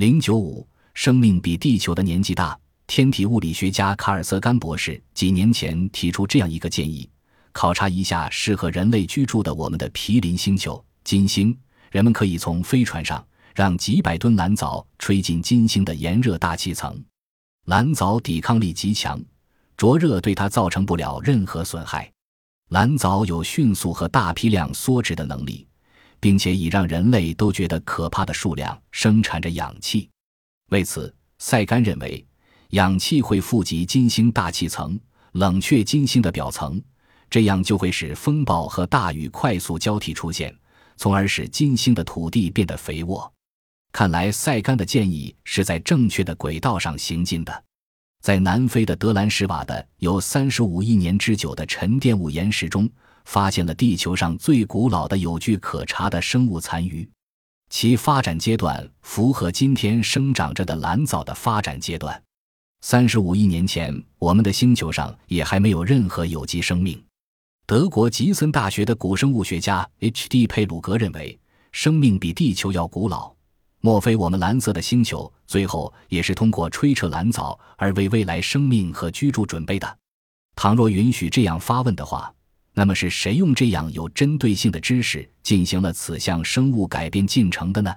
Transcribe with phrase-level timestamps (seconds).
[0.00, 2.58] 零九五，生命比地球的年纪大。
[2.86, 7.06] 天体物理学家卡尔瑟甘博士几年前提出这样一个建议：
[7.52, 11.54] 考察一下适合人类居住的我们的毗邻星球金星。
[11.90, 13.22] 人们可以从飞船上
[13.54, 16.98] 让几百吨蓝藻吹进金星的炎热大气层，
[17.66, 19.22] 蓝藻抵抗力极强，
[19.76, 22.10] 灼热对它造成不了任何损害。
[22.70, 25.66] 蓝藻有迅速和大批量缩脂的能力，
[26.20, 30.08] 并且以让人类都觉得可怕的数量生产着氧气。
[30.70, 32.24] 为此，塞甘认为。
[32.70, 34.96] 氧气会富集金星大气层，
[35.32, 36.80] 冷却金星的表层，
[37.28, 40.56] 这样就会使风暴和大雨快速交替出现，
[40.96, 43.28] 从而使金星的土地变得肥沃。
[43.90, 47.64] 看来塞甘的建议是在正确的轨道上行进的。
[48.22, 52.88] 在南非的德兰什瓦的有三十五亿年之久的沉淀物岩石中，
[53.24, 57.08] 发现了地球上最古老的有据可查的生物残余，
[57.68, 62.20] 其发展阶段符合今天生长着的蓝藻的发展阶段。
[62.82, 67.02] 三十五亿年前，我们的星球上也还没有任何有机生命。
[67.66, 70.46] 德国吉森大学的古生物学家 H.D.
[70.46, 71.38] 佩鲁格认为，
[71.72, 73.32] 生命比地球要古老。
[73.82, 79.98] 莫非我们蓝色的星球最后也是通过吹彻蓝藻而为未来生命和居住准备的？
[80.56, 82.30] 倘若允许这样发问的话，
[82.80, 87.94] 那么是谁用这样有针对性的知识进行了此项生物改变进程的呢？